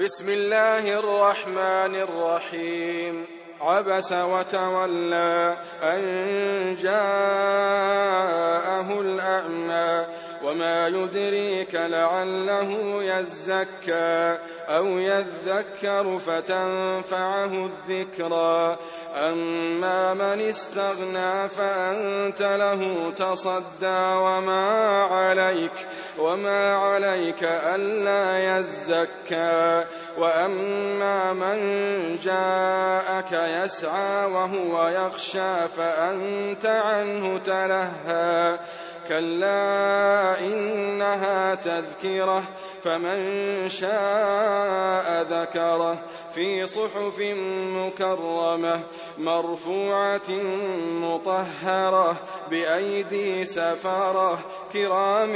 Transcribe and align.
بسم 0.00 0.28
الله 0.28 0.98
الرحمن 0.98 1.94
الرحيم. 1.96 3.26
عبس 3.60 4.12
وتولى 4.12 5.56
أن 5.82 6.76
جاءه 6.82 8.00
الأعمى. 9.00 10.06
وما 10.42 10.88
يدريك 10.88 11.74
لعله 11.74 13.02
يزكى 13.02 14.38
أو 14.68 14.86
يذكر 14.86 16.18
فتنفعه 16.18 17.70
الذكرى 17.70 18.76
أما 19.14 20.14
من 20.14 20.40
استغنى 20.40 21.48
فأنت 21.48 22.42
له 22.42 23.12
تصدى 23.16 24.14
وما 24.14 25.02
عليك 25.02 25.86
وما 26.18 26.76
عليك 26.76 27.42
ألا 27.42 28.58
يزكى 28.58 29.84
وأما 30.18 31.32
من 31.32 31.58
جاءك 32.22 33.32
يسعى 33.32 34.26
وهو 34.26 34.88
يخشى 34.88 35.68
فأنت 35.76 36.66
عنه 36.66 37.38
تلهى 37.38 38.58
كلا 39.10 40.40
إنها 40.40 41.54
تذكرة 41.54 42.42
فمن 42.84 43.68
شاء 43.68 45.26
ذكره. 45.30 45.98
في 46.34 46.66
صحف 46.66 47.18
مكرمة 47.76 48.80
مرفوعة 49.18 50.30
مطهرة 51.02 52.16
بأيدي 52.50 53.44
سفرة 53.44 54.38
كرام 54.72 55.32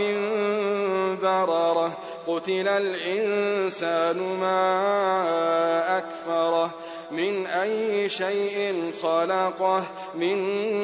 بررة. 1.23 1.93
قتل 2.27 2.69
الإنسان 2.69 4.19
ما 4.41 5.99
أكفره. 5.99 6.71
من 7.11 7.47
أي 7.47 8.09
شيء 8.09 8.93
خلقه؟ 9.03 9.85
من 10.15 10.39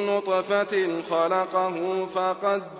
نطفة 0.06 1.02
خلقه 1.10 2.06
فقدره 2.14 2.79